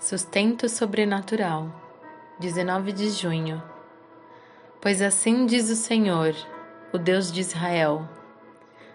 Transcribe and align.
Sustento 0.00 0.68
sobrenatural. 0.68 1.66
19 2.38 2.92
de 2.92 3.10
junho. 3.10 3.60
Pois 4.80 5.02
assim 5.02 5.44
diz 5.44 5.68
o 5.70 5.74
Senhor, 5.74 6.36
o 6.92 6.98
Deus 6.98 7.32
de 7.32 7.40
Israel: 7.40 8.08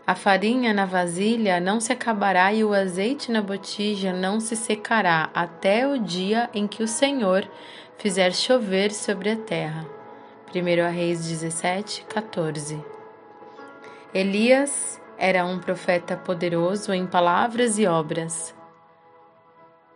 A 0.08 0.16
farinha 0.16 0.74
na 0.74 0.86
vasilha 0.86 1.60
não 1.60 1.82
se 1.82 1.92
acabará 1.92 2.54
e 2.54 2.64
o 2.64 2.74
azeite 2.74 3.34
na 3.34 3.42
botija 3.42 4.14
não 4.14 4.40
se 4.40 4.56
secará 4.56 5.30
até 5.34 5.86
o 5.86 6.00
dia 6.00 6.50
em 6.54 6.66
que 6.70 6.82
o 6.82 6.88
Senhor 6.88 7.46
fizer 7.98 8.34
chover 8.34 8.94
sobre 8.94 9.30
a 9.30 9.36
terra. 9.36 9.86
1 10.56 10.90
Reis 10.90 11.28
17, 11.28 12.06
14. 12.06 12.82
Elias 14.14 15.02
era 15.18 15.46
um 15.46 15.60
profeta 15.60 16.16
poderoso 16.16 16.94
em 16.94 17.06
palavras 17.06 17.78
e 17.78 17.86
obras 17.86 18.56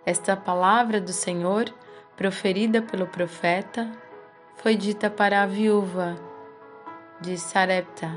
esta 0.08 0.38
palavra 0.38 1.02
do 1.02 1.12
Senhor, 1.12 1.66
proferida 2.16 2.82
pelo 2.82 3.08
profeta, 3.08 3.92
foi 4.56 4.74
dita 4.74 5.10
para 5.10 5.44
a 5.44 5.46
viúva 5.46 6.18
de 7.20 7.38
Sarepta. 7.38 8.16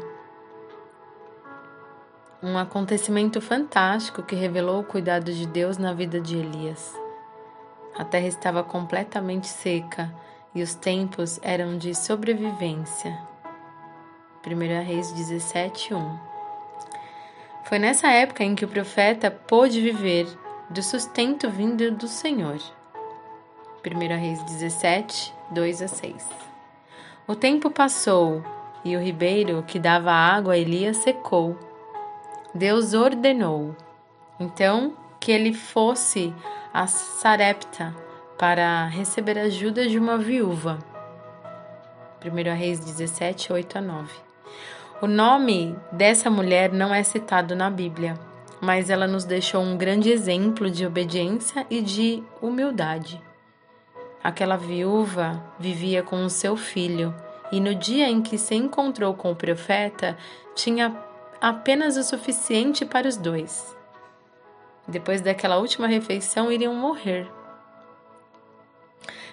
Um 2.41 2.57
acontecimento 2.57 3.41
fantástico 3.41 4.23
que 4.23 4.37
revelou 4.37 4.83
o 4.83 4.85
cuidado 4.85 5.33
de 5.33 5.49
Deus 5.49 5.79
na 5.79 5.93
vida 5.93 6.21
de 6.21 6.37
Elias. 6.37 6.95
A 7.99 8.05
terra 8.05 8.29
estava 8.29 8.63
completamente 8.63 9.49
seca 9.49 10.15
e 10.55 10.63
os 10.63 10.77
tempos 10.77 11.41
eram 11.43 11.77
de 11.77 11.93
sobrevivência. 11.93 13.19
1 14.47 14.87
Reis 14.87 15.11
17, 15.11 15.93
1 15.93 16.19
Foi 17.65 17.81
nessa 17.81 18.07
época 18.13 18.45
em 18.45 18.55
que 18.55 18.65
o 18.65 18.69
profeta 18.69 19.29
pôde 19.29 19.81
viver 19.81 20.29
do 20.71 20.83
sustento 20.85 21.51
vindo 21.51 21.91
do 21.91 22.07
Senhor. 22.07 22.61
1 23.85 23.99
Reis 24.17 24.41
17, 24.45 25.35
2 25.51 25.83
a 25.83 25.89
6. 25.89 26.29
O 27.27 27.35
tempo 27.35 27.71
passou 27.71 28.41
e 28.85 28.97
o 28.97 29.01
ribeiro 29.01 29.65
que 29.67 29.81
dava 29.81 30.13
água 30.13 30.55
a 30.55 30.59
Elias 30.59 30.99
secou. 30.99 31.59
Deus 32.55 32.95
ordenou, 32.95 33.75
então, 34.39 34.97
que 35.19 35.33
ele 35.33 35.53
fosse 35.53 36.33
a 36.73 36.87
Sarepta 36.87 37.95
para 38.39 38.87
receber 38.87 39.39
ajuda 39.39 39.89
de 39.89 39.99
uma 39.99 40.17
viúva. 40.17 40.79
1 42.25 42.57
Reis 42.57 42.79
17, 42.79 43.53
8 43.53 43.79
a 43.79 43.81
9. 43.81 44.13
O 45.03 45.07
nome 45.09 45.77
dessa 45.91 46.31
mulher 46.31 46.73
não 46.73 46.95
é 46.95 47.03
citado 47.03 47.57
na 47.57 47.71
Bíblia 47.71 48.30
mas 48.61 48.91
ela 48.91 49.07
nos 49.07 49.25
deixou 49.25 49.63
um 49.63 49.77
grande 49.77 50.11
exemplo 50.11 50.71
de 50.71 50.87
obediência 50.87 51.67
e 51.71 51.81
de 51.81 52.23
humildade. 52.43 53.21
Aquela 54.23 54.57
viúva 54.57 55.43
vivia 55.59 56.03
com 56.03 56.25
o 56.25 56.31
seu 56.31 56.57
filho 56.57 57.15
e 57.51 57.59
no 57.59 57.75
dia 57.75 58.09
em 58.09 58.23
que 58.23 58.39
se 58.39 58.55
encontrou 58.55 59.15
com 59.15 59.33
o 59.33 59.37
profeta, 59.37 60.17
tinha 60.55 60.95
apenas 61.41 61.97
o 61.97 62.03
suficiente 62.03 62.85
para 62.85 63.09
os 63.09 63.17
dois. 63.17 63.77
Depois 64.87 65.21
daquela 65.21 65.59
última 65.59 65.87
refeição, 65.87 66.53
iriam 66.53 66.75
morrer. 66.75 67.27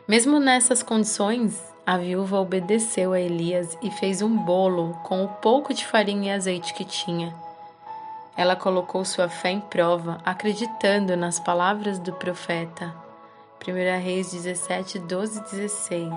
Mesmo 0.07 0.39
nessas 0.39 0.81
condições, 0.81 1.61
a 1.85 1.97
viúva 1.97 2.39
obedeceu 2.39 3.13
a 3.13 3.19
Elias 3.19 3.77
e 3.81 3.91
fez 3.91 4.21
um 4.21 4.37
bolo 4.37 4.93
com 5.03 5.23
o 5.23 5.27
pouco 5.27 5.73
de 5.73 5.85
farinha 5.85 6.33
e 6.33 6.35
azeite 6.35 6.73
que 6.73 6.85
tinha. 6.85 7.46
Ela 8.37 8.55
colocou 8.55 9.03
sua 9.03 9.27
fé 9.27 9.49
em 9.49 9.59
prova, 9.59 10.19
acreditando 10.23 11.17
nas 11.17 11.39
palavras 11.39 11.97
do 11.97 12.13
profeta. 12.13 12.93
1 13.67 13.99
Reis 13.99 14.31
17, 14.31 14.99
12 14.99 15.39
e 15.39 15.43
16. 15.55 16.13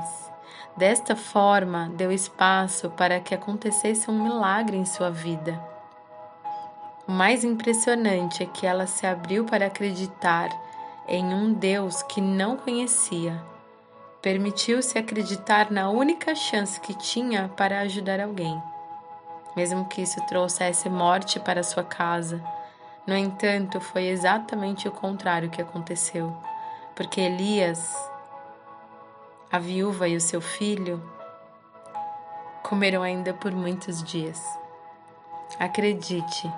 Desta 0.77 1.17
forma, 1.17 1.91
deu 1.95 2.13
espaço 2.13 2.91
para 2.91 3.19
que 3.21 3.35
acontecesse 3.35 4.11
um 4.11 4.23
milagre 4.23 4.77
em 4.77 4.85
sua 4.85 5.11
vida. 5.11 5.59
O 7.09 7.13
mais 7.13 7.43
impressionante 7.43 8.43
é 8.43 8.47
que 8.47 8.67
ela 8.67 8.87
se 8.87 9.07
abriu 9.07 9.47
para 9.47 9.67
acreditar 9.67 10.51
em 11.09 11.25
um 11.25 11.55
Deus 11.55 12.03
que 12.03 12.21
não 12.21 12.55
conhecia. 12.55 13.43
Permitiu-se 14.21 14.99
acreditar 14.99 15.71
na 15.71 15.89
única 15.89 16.35
chance 16.35 16.79
que 16.79 16.93
tinha 16.93 17.49
para 17.57 17.81
ajudar 17.81 18.21
alguém 18.21 18.63
mesmo 19.57 19.87
que 19.87 20.03
isso 20.03 20.21
trouxesse 20.27 20.89
morte 20.89 21.41
para 21.41 21.63
sua 21.63 21.83
casa. 21.83 22.43
No 23.07 23.17
entanto, 23.17 23.81
foi 23.81 24.07
exatamente 24.07 24.87
o 24.89 24.93
contrário 24.93 25.51
que 25.51 25.61
aconteceu, 25.61 26.37
porque 26.95 27.21
Elias, 27.21 27.95
a 29.51 29.59
viúva 29.59 30.07
e 30.09 30.17
o 30.17 30.21
seu 30.21 30.41
filho 30.41 31.03
comeram 32.63 33.03
ainda 33.03 33.35
por 33.35 33.53
muitos 33.53 34.03
dias. 34.05 34.41
Acredite, 35.59 36.51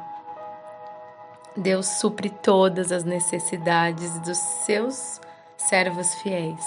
Deus 1.57 1.87
supre 1.87 2.29
todas 2.29 2.93
as 2.93 3.05
necessidades 3.05 4.19
dos 4.21 4.39
seus 4.39 5.21
servos 5.57 6.15
fiéis. 6.17 6.67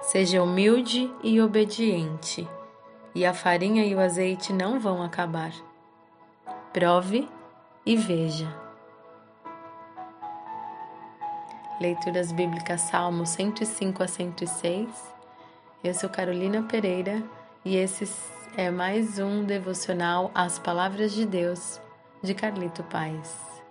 Seja 0.00 0.42
humilde 0.42 1.12
e 1.22 1.40
obediente 1.40 2.48
e 3.14 3.24
a 3.26 3.34
farinha 3.34 3.84
e 3.84 3.94
o 3.94 4.00
azeite 4.00 4.52
não 4.52 4.80
vão 4.80 5.02
acabar. 5.02 5.52
Prove 6.72 7.28
e 7.84 7.96
veja. 7.96 8.48
Leituras 11.80 12.30
Bíblicas 12.32 12.82
Salmo 12.82 13.26
105 13.26 14.02
a 14.02 14.08
106. 14.08 14.88
Eu 15.82 15.94
sou 15.94 16.08
Carolina 16.08 16.62
Pereira 16.62 17.22
e 17.64 17.76
esse 17.76 18.08
é 18.56 18.70
mais 18.70 19.18
um 19.18 19.44
devocional 19.44 20.30
às 20.34 20.58
Palavras 20.58 21.12
de 21.12 21.26
Deus 21.26 21.80
de 22.22 22.34
Carlito 22.34 22.84
Paz. 22.84 23.61